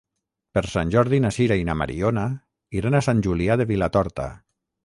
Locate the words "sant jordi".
0.69-1.19